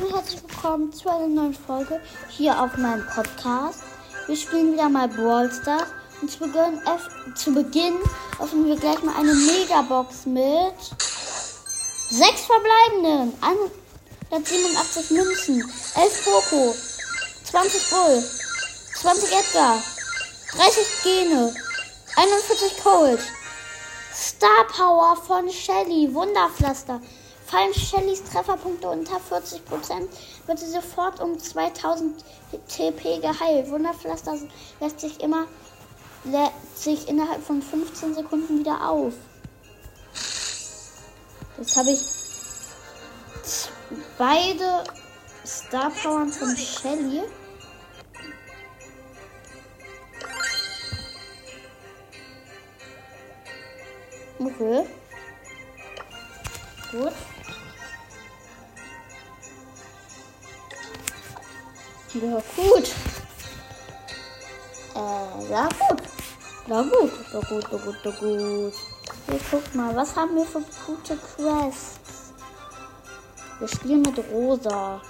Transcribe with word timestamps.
und 0.00 0.14
herzlich 0.14 0.42
willkommen 0.42 0.92
zu 0.92 1.08
einer 1.08 1.26
neuen 1.26 1.54
Folge 1.54 2.00
hier 2.28 2.60
auf 2.60 2.76
meinem 2.76 3.04
Podcast. 3.14 3.80
Wir 4.26 4.36
spielen 4.36 4.72
wieder 4.72 4.88
mal 4.88 5.08
Brawl 5.08 5.50
Stars 5.52 5.88
und 6.20 6.30
zu 6.30 6.38
Beginn, 6.38 6.80
öff- 6.86 7.34
zu 7.34 7.52
Beginn 7.52 7.94
öffnen 8.40 8.66
wir 8.66 8.76
gleich 8.76 9.02
mal 9.02 9.14
eine 9.16 9.34
Megabox 9.34 10.26
mit 10.26 10.74
sechs 12.10 12.42
verbleibenden, 12.46 13.32
187 14.30 15.10
Münzen, 15.10 15.60
11 15.96 16.24
Poco, 16.24 16.74
20 17.50 17.90
Bull, 17.90 18.24
20 19.00 19.32
Edgar, 19.32 19.82
30 20.56 20.86
Gene, 21.02 21.54
41 22.16 22.82
Cold, 22.82 23.20
Star 24.14 24.66
Power 24.74 25.16
von 25.16 25.48
Shelly, 25.50 26.12
Wunderpflaster. 26.12 27.00
Fallen 27.50 27.74
Shellys 27.74 28.22
Trefferpunkte 28.22 28.88
unter 28.88 29.16
40%, 29.16 29.60
wird 30.46 30.58
sie 30.58 30.70
sofort 30.70 31.20
um 31.20 31.36
2000 31.36 32.24
TP 32.68 33.18
geheilt. 33.18 33.70
Wunderpflaster 33.70 34.36
lässt 34.78 35.00
sich 35.00 35.20
immer 35.20 35.46
lädt 36.24 36.52
sich 36.74 37.08
innerhalb 37.08 37.42
von 37.42 37.62
15 37.62 38.14
Sekunden 38.14 38.58
wieder 38.58 38.88
auf. 38.88 39.14
Jetzt 41.58 41.76
habe 41.76 41.90
ich 41.90 42.00
beide 44.16 44.84
Star 45.46 45.90
Powern 45.90 46.32
von 46.32 46.56
Shelly. 46.56 47.22
Okay. 54.38 54.86
Gut. 56.92 57.12
Ja, 62.12 62.42
gut. 62.56 62.90
Äh, 64.96 65.50
ja, 65.50 65.68
gut. 65.68 66.02
Ja, 66.66 66.82
gut. 66.82 67.12
Ja, 67.32 67.40
gut, 67.40 67.64
ja, 67.70 67.78
gut, 67.78 67.96
ja, 68.04 68.10
gut. 68.10 68.74
Hier, 69.26 69.40
guck 69.48 69.74
mal, 69.76 69.94
was 69.94 70.16
haben 70.16 70.34
wir 70.34 70.44
für 70.44 70.60
gute 70.86 71.16
Quests? 71.16 72.32
Wir 73.60 73.68
spielen 73.68 74.02
mit 74.02 74.18
Rosa. 74.32 75.00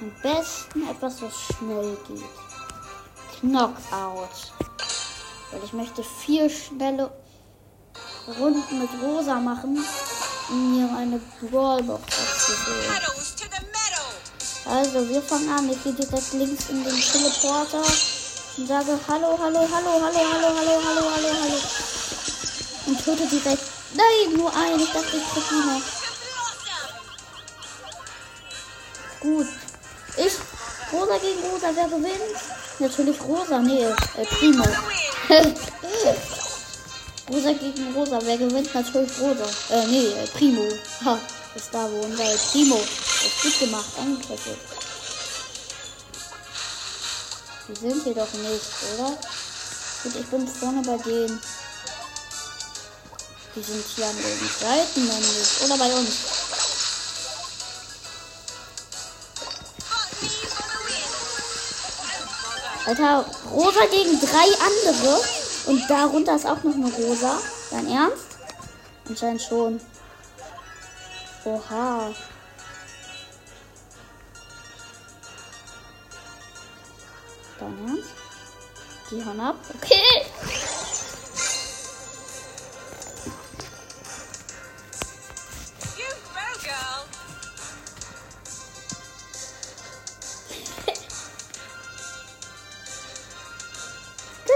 Am 0.00 0.12
besten 0.20 0.88
etwas, 0.88 1.22
was 1.22 1.32
schnell 1.56 1.96
geht. 2.08 3.40
Knockout. 3.40 4.52
Weil 5.52 5.64
ich 5.64 5.72
möchte 5.72 6.02
vier 6.02 6.50
schnelle 6.50 7.10
Runden 8.26 8.78
mit 8.78 8.88
Rosa 9.02 9.34
machen, 9.34 9.84
um 10.48 10.76
mir 10.76 10.88
eine 10.96 11.20
Brawlbox 11.40 12.02
abzuholen. 12.02 13.14
Also, 14.66 15.08
wir 15.08 15.20
fangen 15.20 15.48
an. 15.50 15.70
Ich 15.70 15.82
gehe 15.82 15.92
direkt 15.92 16.32
links 16.32 16.70
in 16.70 16.82
den 16.82 16.98
Teleporter 16.98 17.82
und 18.56 18.66
sage 18.66 18.98
Hallo, 19.08 19.38
hallo, 19.38 19.60
hallo, 19.60 19.68
hallo, 19.70 20.00
hallo, 20.00 20.48
hallo, 20.56 20.80
hallo, 20.86 21.10
hallo, 21.14 21.28
hallo. 21.42 21.60
Und 22.86 23.04
töte 23.04 23.26
direkt. 23.26 23.62
Nein, 23.94 24.36
nur 24.36 24.54
einen. 24.56 24.80
Ich 24.80 24.90
dachte, 24.92 25.16
ich 25.16 25.30
krieg 25.32 25.50
ihn. 25.52 25.82
Gut. 29.20 29.46
Ich. 30.16 30.32
Rosa 30.92 31.18
gegen 31.18 31.40
Rosa. 31.50 31.68
Wer 31.74 31.88
gewinnt? 31.88 32.38
Natürlich 32.78 33.20
Rosa. 33.20 33.58
Nee, 33.58 33.84
äh, 33.84 34.26
Primo. 34.26 34.64
Rosa 37.30 37.52
gegen 37.52 37.94
Rosa. 37.94 38.18
Wer 38.22 38.36
gewinnt? 38.36 38.74
Natürlich 38.74 39.10
Rosa. 39.18 39.46
Äh, 39.70 39.86
nee, 39.86 40.08
äh, 40.08 40.26
Primo. 40.26 40.68
Ha, 41.04 41.18
ist 41.54 41.68
da 41.72 41.90
wo 41.90 42.00
unser 42.00 42.24
Primo. 42.52 42.76
Ist 42.76 43.42
gut 43.42 43.58
gemacht, 43.60 43.90
angekriegt. 43.98 44.58
Die 47.68 47.80
sind 47.80 48.04
hier 48.04 48.14
doch 48.14 48.32
nicht, 48.32 48.62
oder? 48.94 49.16
Gut, 50.02 50.16
ich 50.20 50.26
bin 50.26 50.46
vorne 50.46 50.82
bei 50.82 51.02
denen. 51.02 51.40
Die 53.56 53.62
sind 53.62 53.84
hier 53.96 54.06
an 54.06 54.16
den 54.16 54.50
Seiten 54.60 55.06
nämlich. 55.06 55.62
Oder 55.64 55.78
bei 55.78 55.94
uns. 55.94 56.10
Alter, 62.86 63.24
Rosa 63.50 63.86
gegen 63.86 64.20
drei 64.20 64.44
andere. 64.60 65.43
Und 65.66 65.88
darunter 65.88 66.36
ist 66.36 66.46
auch 66.46 66.62
noch 66.62 66.74
eine 66.74 66.90
Rosa. 66.92 67.38
Dein 67.70 67.88
Ernst? 67.88 68.26
Anscheinend 69.08 69.42
schon. 69.42 69.80
Oha. 71.44 72.10
Dein 77.58 77.88
Ernst? 77.88 78.10
Die 79.10 79.24
hauen 79.24 79.40
ab. 79.40 79.56
Okay. 79.74 80.26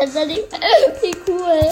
Das 0.01 0.11
ist 0.11 0.27
nicht. 0.27 0.53
Wie 1.03 1.17
cool. 1.29 1.71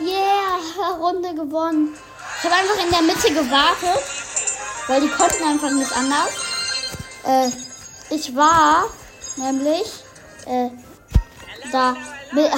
Yeah, 0.00 0.96
Runde 0.98 1.34
gewonnen. 1.34 1.96
Ich 2.38 2.44
habe 2.44 2.54
einfach 2.54 2.84
in 2.84 2.90
der 2.90 3.02
Mitte 3.02 3.32
gewartet, 3.32 4.02
weil 4.88 5.00
die 5.02 5.08
konnten 5.08 5.44
einfach 5.44 5.70
nicht 5.70 5.92
anders. 5.92 6.30
Äh, 7.24 7.50
ich 8.12 8.34
war 8.34 8.86
nämlich 9.36 9.86
äh, 10.46 10.70
da, 11.70 11.94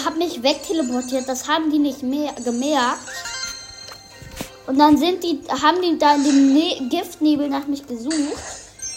habe 0.05 0.17
mich 0.17 0.43
wegteleportiert. 0.43 1.29
Das 1.29 1.47
haben 1.47 1.71
die 1.71 1.79
nicht 1.79 2.03
mehr 2.03 2.33
gemerkt. 2.43 3.32
Und 4.67 4.79
dann 4.79 4.97
sind 4.97 5.25
die, 5.25 5.41
haben 5.51 5.83
die 5.83 5.99
da 5.99 6.15
in 6.15 6.25
dem 6.25 6.55
ne 6.55 6.89
Giftnebel 6.89 7.49
nach 7.49 7.67
mich 7.67 7.87
gesucht. 7.87 8.15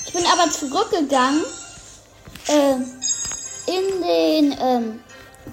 Ich 0.05 0.13
bin 0.13 0.23
aber 0.27 0.49
zurückgegangen 0.51 1.43
äh, 2.47 2.75
in 3.65 4.01
den 4.01 4.57
ähm, 4.59 4.99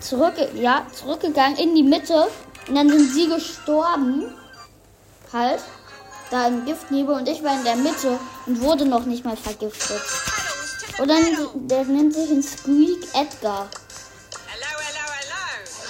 zurück, 0.00 0.34
ja, 0.54 0.86
zurückgegangen 0.92 1.56
in 1.56 1.74
die 1.74 1.82
Mitte 1.82 2.28
und 2.68 2.74
dann 2.74 2.88
sind 2.88 3.12
sie 3.12 3.28
gestorben. 3.28 4.34
Halt. 5.32 5.60
Da 6.30 6.46
im 6.46 6.64
Giftnebel 6.64 7.14
und 7.14 7.28
ich 7.28 7.42
war 7.42 7.54
in 7.54 7.64
der 7.64 7.76
Mitte 7.76 8.18
und 8.46 8.60
wurde 8.60 8.86
noch 8.86 9.04
nicht 9.04 9.24
mal 9.24 9.36
vergiftet. 9.36 10.00
Und 10.98 11.08
dann, 11.08 11.68
der 11.68 11.84
nennt 11.84 12.14
sich 12.14 12.30
ein 12.30 12.42
Squeak 12.42 13.02
Edgar. 13.14 13.68
Hello, 14.46 14.66
hello, 14.78 15.04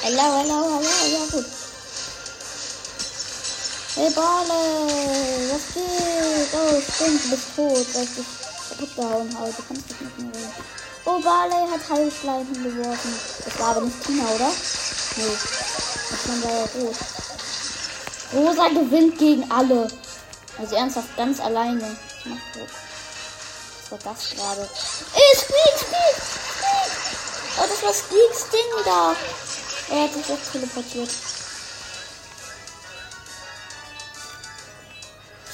hello. 0.01 0.23
Hello, 0.23 0.43
hello, 0.43 0.79
hello, 0.79 1.13
ja 1.13 1.31
gut. 1.31 1.62
Hey 3.95 4.09
Barley, 4.15 5.53
was 5.53 5.75
geht? 5.75 6.55
Oh, 6.55 6.81
stimmt, 6.81 7.25
du 7.25 7.29
bist 7.29 7.55
tot, 7.55 7.95
weil 7.95 8.05
ich 8.05 8.15
dich 8.15 8.27
kaputt 8.71 8.97
gehauen 8.97 9.39
habe. 9.39 9.53
Du 9.53 9.63
kannst 9.69 9.91
dich 9.91 10.01
nicht 10.01 10.19
mehr 10.19 10.35
reden. 10.35 10.55
Oh, 11.05 11.21
Barley 11.21 11.69
hat 11.71 11.91
Heilschleifen 11.91 12.55
geworfen. 12.65 13.21
Das 13.45 13.59
war 13.59 13.69
aber 13.69 13.83
nicht 13.83 14.03
Tina, 14.03 14.25
oder? 14.25 14.51
Nee, 15.17 15.37
das 16.11 16.43
war 16.43 16.51
ja 16.51 16.65
rot. 16.75 16.97
Rosa 18.33 18.69
gewinnt 18.69 19.19
gegen 19.19 19.51
alle. 19.51 19.89
Also 20.59 20.75
ernsthaft, 20.75 21.15
ganz 21.19 21.39
alleine. 21.41 21.95
Ich 22.19 22.25
mach 22.25 22.39
rot. 22.57 22.71
Was 23.91 24.05
war 24.07 24.15
das 24.15 24.31
gerade? 24.31 24.71
Ey, 25.13 25.37
Squeak, 25.37 25.77
Squeak, 25.77 26.17
Squeak! 26.17 27.61
Oh, 27.61 27.67
das 27.69 27.83
war 27.83 27.93
Squeaks 27.93 28.49
Ding 28.51 28.85
da. 28.87 29.15
Er 29.91 30.05
hat 30.05 30.15
sich 30.15 30.29
jetzt 30.29 30.51
teleportiert. 30.51 31.11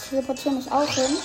Teleportiere 0.09 0.55
mich 0.55 0.71
auch 0.71 0.89
hin. 0.89 1.19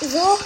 So. 0.00 0.38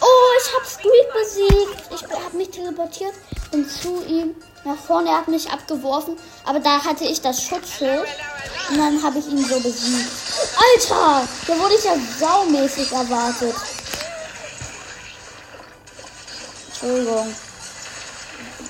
Oh, 0.00 0.30
ich 0.40 0.54
habe 0.54 0.66
Squeak 0.66 1.12
besiegt. 1.12 1.94
Ich 1.94 2.02
habe 2.02 2.36
mich 2.36 2.50
teleportiert, 2.50 3.14
bin 3.50 3.68
zu 3.68 4.04
ihm 4.04 4.34
nach 4.64 4.76
vorne. 4.76 5.10
Er 5.10 5.18
hat 5.18 5.28
mich 5.28 5.50
abgeworfen, 5.50 6.16
aber 6.44 6.60
da 6.60 6.82
hatte 6.82 7.04
ich 7.04 7.20
das 7.20 7.42
Schutzschild. 7.42 8.06
Und 8.68 8.78
dann 8.78 9.02
habe 9.02 9.18
ich 9.18 9.26
ihn 9.26 9.44
so 9.44 9.58
besiegt. 9.60 10.10
Alter, 10.56 11.28
da 11.46 11.58
wurde 11.58 11.74
ich 11.74 11.84
ja 11.84 11.96
saumäßig 12.18 12.92
erwartet. 12.92 13.54
Entschuldigung. 16.68 17.34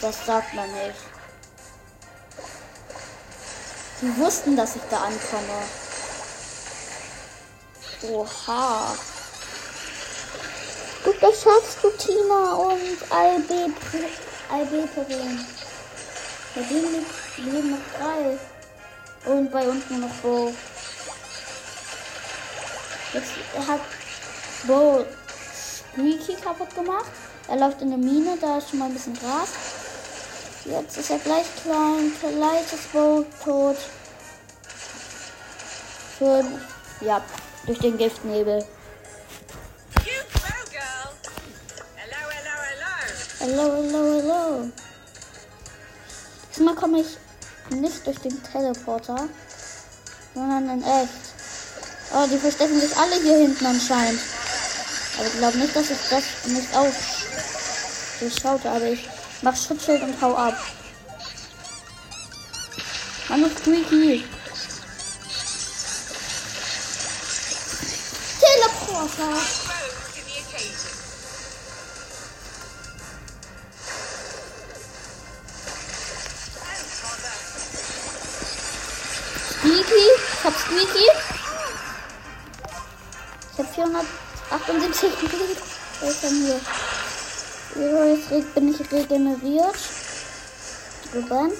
Das 0.01 0.27
sagt 0.27 0.55
man 0.55 0.71
nicht. 0.73 1.10
Die 4.03 4.17
wussten, 4.17 4.57
dass 4.57 4.77
ich 4.77 4.83
da 4.89 4.97
ankomme. 4.97 5.63
Oha. 8.03 8.97
Gut, 11.05 11.17
das 11.21 11.43
schaffst 11.43 11.79
du, 11.83 11.91
Tina 11.91 12.55
und 12.55 12.99
Albe 13.11 13.75
Albeterin. 14.51 15.45
Bei 16.55 16.63
denen 16.63 17.07
leben 17.37 17.71
noch 17.71 17.79
drei. 17.99 18.39
Und 19.31 19.53
bei 19.53 19.69
uns 19.69 19.85
nur 19.91 20.01
noch 20.01 20.15
Bo. 20.23 20.53
Jetzt 23.13 23.33
hat 23.69 23.81
Bo 24.65 25.05
Squeaky 25.55 26.37
kaputt 26.37 26.75
gemacht. 26.75 27.11
Er 27.49 27.57
läuft 27.57 27.83
in 27.83 27.91
der 27.91 27.99
Mine, 27.99 28.39
da 28.41 28.59
ist 28.59 28.71
schon 28.71 28.79
mal 28.79 28.87
ein 28.87 28.95
bisschen 28.95 29.19
Gras. 29.19 29.51
Jetzt 30.67 30.99
ist 30.99 31.11
er 31.11 31.19
gleich 31.19 31.47
klein, 31.63 32.13
leichtes 32.39 32.81
Bo 32.93 33.25
tot. 33.43 33.77
Fünf. 36.19 36.61
Ja, 37.01 37.23
durch 37.65 37.79
den 37.79 37.97
Giftnebel. 37.97 38.63
Hello, 43.39 43.73
hello, 43.75 44.21
hello. 44.21 44.71
Diesmal 46.51 46.75
komme 46.75 47.01
ich 47.01 47.17
nicht 47.75 48.07
durch 48.07 48.19
den 48.19 48.43
Teleporter, 48.43 49.29
sondern 50.35 50.69
in 50.69 50.83
echt. 50.83 51.09
Oh, 52.13 52.27
die 52.31 52.37
verstecken 52.37 52.79
sich 52.79 52.95
alle 52.99 53.15
hier 53.23 53.39
hinten 53.39 53.65
anscheinend. 53.65 54.21
Aber 55.17 55.27
ich 55.27 55.39
glaube 55.39 55.57
nicht, 55.57 55.75
dass 55.75 55.91
ich 55.91 55.99
das 56.11 56.25
nicht 56.49 56.77
auch 56.77 56.93
durchschaute, 58.21 58.69
aber 58.69 58.85
ich 58.85 59.09
mach 59.43 59.57
Schutzschild 59.57 60.03
und 60.03 60.21
hau 60.21 60.37
ab. 60.37 60.55
Mann, 63.29 63.45
ist 63.45 63.59
Squeaky. 63.59 64.25
Teleporter. 68.41 69.39
Squeaky. 79.51 80.07
Ich 80.33 80.45
hab 80.45 80.55
Squeaky. 80.59 81.07
Ich 83.53 83.59
hab 83.59 83.75
478 83.75 85.21
gekriegt. 85.21 85.63
Wer 86.01 86.11
ist 86.11 86.23
denn 86.23 86.45
hier? 86.45 86.61
Jetzt 87.77 88.55
bin 88.55 88.69
ich 88.69 88.93
regeneriert. 88.93 89.77
Drüben. 91.13 91.53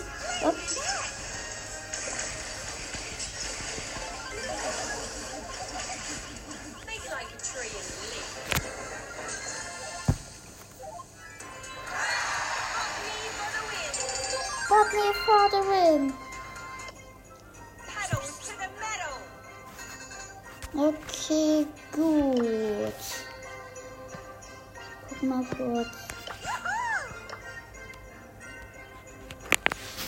Mal 25.23 25.45
kurz. 25.57 25.89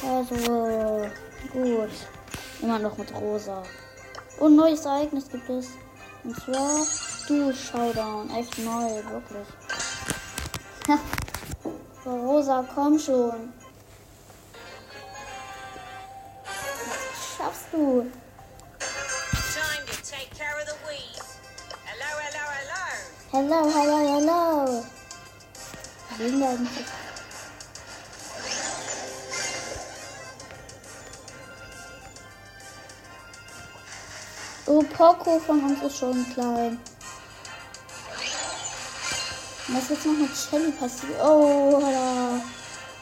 Also, 0.04 1.06
gut. 1.52 1.90
Immer 2.60 2.78
noch 2.78 2.96
mit 2.96 3.14
Rosa. 3.14 3.62
Und 4.38 4.56
neues 4.56 4.84
Ereignis 4.84 5.28
gibt 5.30 5.48
es. 5.48 5.68
Und 6.24 6.36
zwar 6.36 6.84
du 7.28 7.52
Showdown. 7.52 8.30
Echt 8.30 8.58
neu, 8.58 9.02
wirklich. 9.10 9.46
Rosa, 12.04 12.64
komm 12.74 12.98
schon. 12.98 13.52
Das 16.44 17.36
schaffst 17.36 17.66
du. 17.72 18.06
Hello, 23.34 23.64
hello, 23.64 23.98
hello. 24.14 24.84
Wen? 26.18 26.68
Oh, 34.66 34.82
Poco 34.96 35.38
von 35.40 35.62
uns 35.64 35.82
ist 35.82 35.98
schon 35.98 36.26
klein. 36.32 36.80
Was 39.68 39.82
ist 39.84 39.90
jetzt 39.90 40.06
noch 40.06 40.12
mit 40.14 40.30
Shelly 40.36 40.72
passiert? 40.72 41.20
Oh, 41.22 41.80
da 41.80 42.40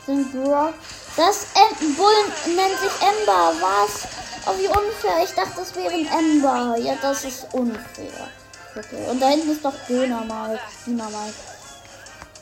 sind 0.07 0.33
Brock. 0.33 0.75
Das 1.17 1.47
em 1.55 1.95
Bullen 1.97 2.57
nennt 2.57 2.79
sich 2.79 2.93
Ember. 3.01 3.53
Was? 3.61 4.09
Oh, 4.47 4.57
wie 4.59 4.69
unfair. 4.69 5.25
Ich 5.25 5.33
dachte, 5.33 5.61
es 5.61 5.75
wären 5.75 6.07
Ember. 6.07 6.77
Ja, 6.79 6.95
das 7.03 7.25
ist 7.25 7.47
unfair. 7.53 8.29
Okay. 8.77 9.07
Und 9.11 9.21
da 9.21 9.29
hinten 9.29 9.51
ist 9.51 9.65
doch 9.65 9.75
Dynamite. 9.89 10.61
Dynamite. 10.87 11.50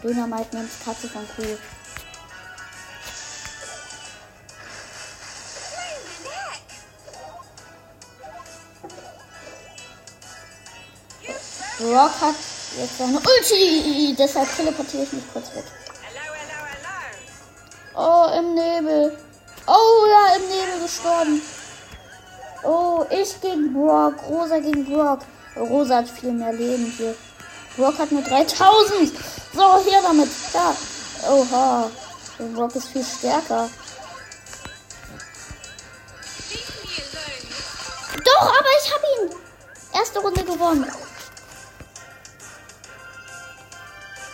Dynamite 0.03 0.57
nennt 0.57 0.71
Katze 0.85 1.09
von 1.09 1.27
Kuh. 1.37 1.59
Brock 11.79 12.21
hat 12.21 12.35
jetzt 12.77 12.99
seine 12.99 13.19
Ulti. 13.19 14.15
Deshalb 14.19 14.55
teleportiere 14.57 15.05
ich 15.05 15.13
mich 15.13 15.33
kurz 15.33 15.55
weg. 15.55 15.65
Oh, 17.95 18.27
im 18.37 18.55
Nebel. 18.55 19.17
Oh 19.67 20.07
ja, 20.09 20.37
im 20.37 20.49
Nebel 20.49 20.83
gestorben. 20.83 21.43
Oh, 22.63 23.05
ich 23.11 23.41
gegen 23.41 23.73
Brock. 23.73 24.15
Rosa 24.29 24.59
gegen 24.59 24.85
Brock. 24.85 25.21
Rosa 25.57 25.97
hat 25.97 26.09
viel 26.09 26.33
mehr 26.33 26.53
Leben 26.53 26.93
hier. 26.97 27.15
Brock 27.77 27.99
hat 27.99 28.13
nur 28.13 28.23
3000. 28.23 29.13
So, 29.59 29.83
hier 29.83 30.01
damit. 30.01 30.31
Da. 30.53 30.73
Oha. 31.29 31.91
Der 32.39 32.45
Brock 32.45 32.77
ist 32.77 32.91
viel 32.91 33.05
stärker. 33.05 33.69
Doch, 38.25 38.43
aber 38.43 38.69
ich 38.81 38.95
habe 38.95 39.05
ihn. 39.17 39.37
Erste 39.93 40.21
Runde 40.21 40.45
gewonnen. 40.45 40.87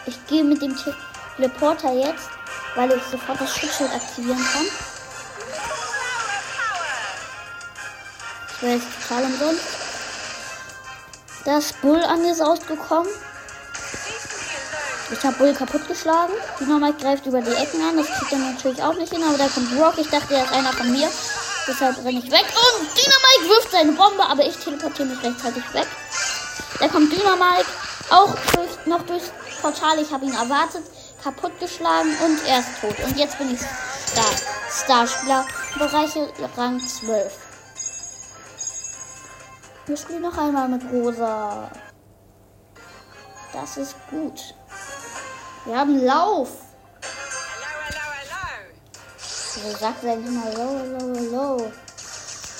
Ich 0.04 0.26
gehe 0.26 0.44
mit 0.44 0.60
dem 0.60 0.76
Teleporter 0.76 1.94
jetzt, 1.94 2.28
weil 2.74 2.92
ich 2.92 3.02
sofort 3.04 3.40
das 3.40 3.56
Schutzschild 3.56 3.94
aktivieren 3.94 4.46
kann. 4.52 4.66
Ich 8.50 8.62
jetzt 8.68 9.08
total 9.08 9.24
umsonst. 9.24 9.64
Da 11.46 11.56
ist 11.56 11.80
Bull 11.80 12.04
angesaust 12.04 12.66
gekommen. 12.66 13.08
Leave 13.08 13.14
me 13.14 13.22
alone. 13.22 13.33
Ich 15.10 15.22
habe 15.22 15.36
Bull 15.36 15.52
kaputtgeschlagen. 15.52 16.34
Dynamite 16.58 17.02
greift 17.02 17.26
über 17.26 17.40
die 17.40 17.52
Ecken 17.52 17.80
an. 17.82 17.96
Das 17.96 18.06
kriegt 18.06 18.32
er 18.32 18.38
natürlich 18.38 18.82
auch 18.82 18.94
nicht 18.94 19.12
hin. 19.12 19.22
Aber 19.22 19.36
da 19.36 19.48
kommt 19.48 19.76
Brock. 19.76 19.94
Ich 19.98 20.08
dachte, 20.08 20.34
er 20.34 20.44
ist 20.44 20.52
einer 20.52 20.72
von 20.72 20.90
mir. 20.90 21.08
Deshalb 21.68 21.98
renne 21.98 22.18
ich 22.18 22.30
weg. 22.30 22.44
Und 22.44 22.88
Dynamite 22.88 23.48
wirft 23.48 23.70
seine 23.70 23.92
Bombe. 23.92 24.24
Aber 24.24 24.44
ich 24.46 24.56
teleportiere 24.56 25.08
mich 25.08 25.22
rechtzeitig 25.22 25.62
weg. 25.74 25.86
Da 26.80 26.88
kommt 26.88 27.12
Dynamite. 27.12 27.66
Auch 28.10 28.34
durch, 28.54 28.86
noch 28.86 29.02
durchs 29.02 29.30
Portal. 29.60 29.98
Ich 30.00 30.10
habe 30.10 30.24
ihn 30.24 30.34
erwartet. 30.34 30.84
Kaputtgeschlagen. 31.22 32.10
Und 32.24 32.46
er 32.46 32.60
ist 32.60 32.80
tot. 32.80 32.98
Und 33.04 33.18
jetzt 33.18 33.38
bin 33.38 33.52
ich 33.52 33.60
Star. 33.60 34.24
Starspieler. 34.70 35.44
Bereiche 35.78 36.28
Rang 36.56 36.80
12. 36.80 37.32
Wir 39.86 39.96
spielen 39.98 40.22
noch 40.22 40.38
einmal 40.38 40.68
mit 40.68 40.82
Rosa. 40.90 41.70
Das 43.52 43.76
ist 43.76 43.94
gut. 44.10 44.54
Wir 45.66 45.78
haben 45.78 46.04
Lauf. 46.04 46.48
Hello. 47.88 49.64
Also 49.64 49.78
sagt 49.78 50.04
er 50.04 50.16
nicht 50.16 50.30
mal 50.30 50.52
hello, 50.52 50.78
hello, 50.78 51.14
hello. 51.16 51.72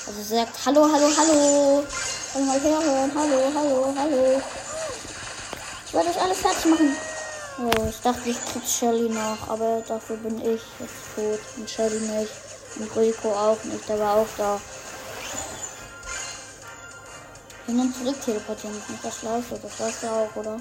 Also 0.06 0.23
sagt 0.23 0.54
hallo, 0.64 0.88
hallo, 0.90 1.08
hallo. 1.18 1.84
Hallo 2.32 2.44
mal 2.46 2.61
herhören. 2.61 3.12
Hallo, 3.14 3.52
hallo, 3.54 3.94
hallo. 3.99 4.42
Ich 5.87 5.92
werde 5.92 6.08
euch 6.08 6.23
alles 6.23 6.38
fertig 6.38 6.64
machen. 6.64 6.96
Oh, 7.58 7.88
ich 7.90 8.00
dachte, 8.00 8.30
ich 8.30 8.42
krieg 8.46 8.66
Shelly 8.66 9.11
noch, 9.11 9.49
aber 9.49 9.82
dafür 9.87 10.16
bin 10.16 10.38
ich 10.38 10.62
jetzt 10.78 11.14
tot. 11.14 11.40
Und 11.58 11.68
Shelly 11.68 12.00
nicht. 12.00 12.32
Und 12.76 12.96
Rico 12.96 13.32
auch 13.32 13.62
nicht, 13.64 13.87
der 13.87 13.99
war 13.99 14.16
auch 14.16 14.28
da. 14.38 14.58
Hin 17.66 17.80
und 17.80 17.94
zurück 17.94 18.16
teleportieren 18.25 18.78
ist 18.78 18.88
nicht 18.88 19.04
das 19.04 19.18
Schlauste, 19.18 19.58
das 19.62 19.78
weißt 19.78 20.02
du 20.04 20.06
auch, 20.06 20.37
oder? 20.37 20.58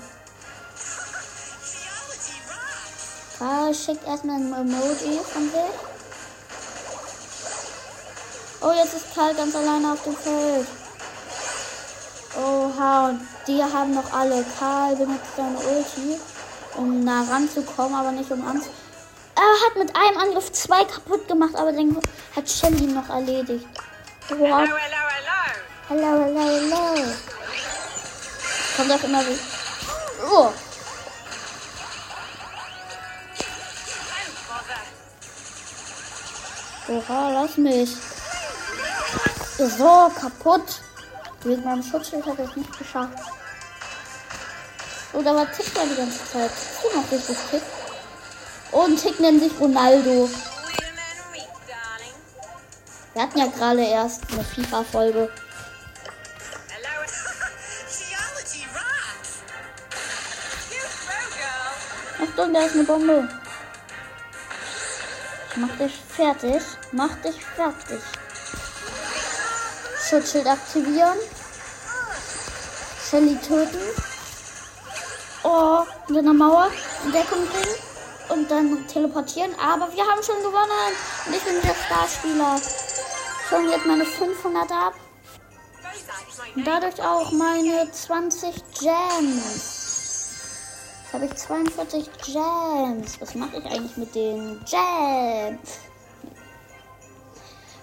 Karl 3.43 3.75
schickt 3.75 4.07
erstmal 4.07 4.37
ein 4.37 4.53
Emoji 4.53 5.19
von 5.19 5.43
sich. 5.51 5.75
Oh, 8.61 8.71
jetzt 8.71 8.93
ist 8.93 9.13
Karl 9.13 9.35
ganz 9.35 9.53
alleine 9.53 9.91
auf 9.91 10.01
dem 10.03 10.15
Feld. 10.15 10.67
Oha, 12.37 13.09
und 13.09 13.27
die 13.45 13.61
haben 13.61 13.95
noch 13.95 14.13
alle. 14.13 14.45
Karl 14.57 14.95
benutzt 14.95 15.35
seine 15.35 15.57
Ulti, 15.57 16.21
um 16.77 17.03
nah 17.03 17.23
ranzukommen, 17.23 17.93
aber 17.93 18.13
nicht 18.13 18.31
um 18.31 18.47
an. 18.47 18.61
Er 19.35 19.67
hat 19.67 19.75
mit 19.75 19.93
einem 19.93 20.17
Angriff 20.19 20.49
zwei 20.53 20.85
kaputt 20.85 21.27
gemacht, 21.27 21.55
aber 21.57 21.73
den 21.73 21.99
hat 22.33 22.49
Shelly 22.49 22.85
noch 22.85 23.09
erledigt. 23.09 23.67
Hello, 24.29 24.41
Wow. 24.41 24.69
hello, 24.69 24.77
hello. 25.89 26.23
Hello, 26.23 26.23
hello, 26.23 26.95
hello. 26.95 27.13
Kommt 28.77 28.91
auch 28.93 29.03
immer 29.03 29.19
wie. 29.27 29.39
Oh, 30.31 30.49
Oha, 36.93 37.29
lass 37.31 37.57
mich. 37.57 37.89
So, 39.57 40.11
kaputt. 40.19 40.81
Wegen 41.43 41.63
meinem 41.63 41.81
Schutzschild 41.81 42.25
hat 42.25 42.37
er 42.37 42.45
es 42.45 42.55
nicht 42.55 42.77
geschafft. 42.77 43.17
Oder 45.13 45.35
war 45.35 45.51
Tick 45.51 45.73
da 45.73 45.81
die 45.85 45.95
ganze 45.95 46.23
Zeit? 46.31 46.51
Du 46.81 46.99
noch 46.99 47.11
richtig 47.11 47.37
Tick? 47.49 47.63
Und 48.71 49.01
Tick 49.01 49.19
nennt 49.19 49.41
sich 49.41 49.59
Ronaldo. 49.59 50.29
Wir 53.13 53.21
hatten 53.21 53.39
ja 53.39 53.47
gerade 53.47 53.83
erst 53.83 54.21
eine 54.31 54.43
FIFA-Folge. 54.43 55.29
Achtung, 62.21 62.53
da 62.53 62.61
ist 62.61 62.75
eine 62.75 62.83
Bombe. 62.83 63.42
Mach 65.55 65.77
dich 65.77 65.93
fertig. 66.09 66.63
Mach 66.91 67.15
dich 67.21 67.45
fertig. 67.55 68.01
Schutzschild 70.09 70.47
aktivieren. 70.47 71.17
Shelly 73.09 73.37
töten. 73.37 73.79
Oh, 75.43 75.83
mit 76.07 76.19
einer 76.19 76.33
Mauer 76.33 76.71
Deckung 77.05 77.45
bringen. 77.47 77.75
Und 78.29 78.49
dann 78.49 78.87
teleportieren. 78.87 79.53
Aber 79.59 79.93
wir 79.93 80.03
haben 80.03 80.23
schon 80.23 80.37
gewonnen. 80.37 80.95
Und 81.27 81.35
ich 81.35 81.43
bin 81.43 81.61
der 81.61 81.75
Starspieler. 81.75 82.59
Schon 83.47 83.69
jetzt 83.69 83.85
meine 83.85 84.05
500 84.05 84.71
ab. 84.71 84.93
Und 86.55 86.65
dadurch 86.65 86.99
auch 87.01 87.31
meine 87.31 87.91
20 87.91 88.55
Gems. 88.79 89.72
Habe 91.23 91.33
ich 91.33 91.39
42 91.39 92.09
Gems. 92.25 93.21
Was 93.21 93.33
mache 93.35 93.55
ich 93.55 93.65
eigentlich 93.65 93.95
mit 93.95 94.13
den 94.13 94.59
Gems? 94.65 95.79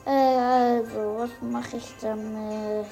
Äh, 0.05 0.11
also, 0.11 1.17
was 1.21 1.31
mache 1.41 1.79
ich 1.79 1.95
damit? 2.03 2.87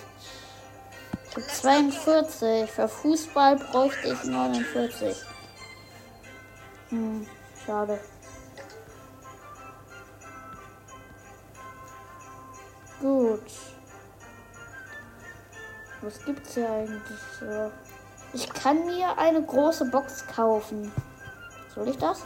Ich 1.29 1.37
habe 1.37 1.47
42. 1.47 2.71
Für 2.71 2.89
Fußball 2.89 3.57
bräuchte 3.57 4.09
ich 4.09 4.25
49. 4.25 5.17
Hm, 6.89 7.27
schade. 7.67 8.01
Gut. 13.03 13.51
Was 16.01 16.25
gibt's 16.25 16.55
hier 16.55 16.71
eigentlich 16.71 17.19
so? 17.39 17.71
Ich 18.33 18.49
kann 18.49 18.85
mir 18.85 19.17
eine 19.19 19.43
große 19.43 19.87
Box 19.87 20.27
kaufen. 20.27 20.93
Soll 21.75 21.89
ich 21.89 21.99
das? 21.99 22.23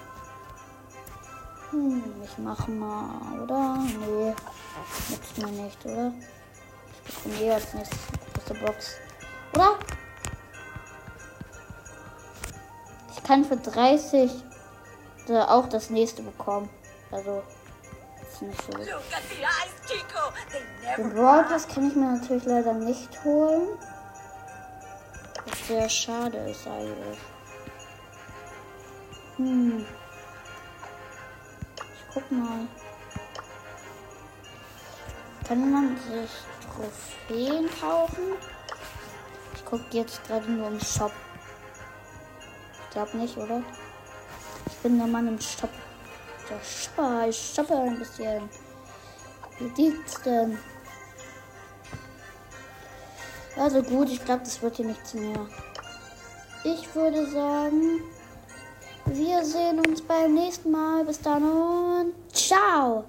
Hm, 1.70 2.02
ich 2.24 2.38
mach 2.38 2.66
mal, 2.68 3.40
oder? 3.42 3.78
Nee, 3.78 4.34
nützt 5.08 5.38
mir 5.38 5.46
nicht, 5.46 5.84
oder? 5.86 6.12
Ich 7.06 7.14
bekomme 7.14 7.34
eh 7.40 7.52
als 7.52 7.72
nächstes 7.74 7.98
eine 8.08 8.32
große 8.32 8.64
Box. 8.64 8.96
Oder? 9.54 9.78
Ich 13.14 13.22
kann 13.22 13.44
für 13.44 13.56
30 13.56 14.30
da 15.28 15.48
auch 15.48 15.68
das 15.68 15.90
nächste 15.90 16.22
bekommen. 16.22 16.68
Also, 17.10 17.42
ist 18.30 18.42
nicht 18.42 18.62
so. 18.62 18.72
Den 20.96 21.14
Pass 21.14 21.68
kann 21.68 21.88
ich 21.88 21.94
mir 21.94 22.12
natürlich 22.12 22.44
leider 22.44 22.72
nicht 22.72 23.24
holen. 23.24 23.68
Sehr 25.68 25.88
schade 25.88 26.38
ist 26.50 26.66
eigentlich. 26.66 27.18
Hm. 29.36 29.86
Ich 31.76 32.14
guck 32.14 32.32
mal. 32.32 32.66
Kann 35.46 35.70
man 35.70 35.96
sich 35.98 36.30
Trophäen 36.66 37.68
kaufen? 37.80 38.34
Ich 39.54 39.64
guck 39.64 39.80
jetzt 39.92 40.24
gerade 40.24 40.50
nur 40.50 40.66
im 40.66 40.80
Shop. 40.80 41.12
Ich 42.84 42.90
glaube 42.90 43.16
nicht, 43.16 43.36
oder? 43.36 43.62
Ich 44.66 44.76
bin 44.78 44.98
der 44.98 45.06
Mann 45.06 45.28
im 45.28 45.40
Shop. 45.40 45.70
Der 46.50 46.60
Shopper, 46.64 47.28
ich 47.28 47.52
shoppe 47.54 47.74
ein 47.74 47.98
bisschen. 47.98 48.48
Wie 49.58 49.82
liegt's 49.82 50.20
denn? 50.22 50.58
Also 53.56 53.82
gut, 53.82 54.08
ich 54.10 54.24
glaube, 54.24 54.42
das 54.44 54.62
wird 54.62 54.76
hier 54.76 54.86
nichts 54.86 55.14
mehr. 55.14 55.46
Ich 56.64 56.94
würde 56.94 57.26
sagen, 57.30 58.00
wir 59.06 59.44
sehen 59.44 59.80
uns 59.86 60.00
beim 60.00 60.34
nächsten 60.34 60.70
Mal. 60.70 61.04
Bis 61.04 61.20
dann 61.20 61.42
und 61.42 62.14
ciao! 62.32 63.04